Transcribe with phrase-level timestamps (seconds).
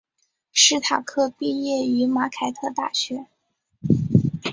[0.51, 3.27] 史塔克毕业于马凯特大学。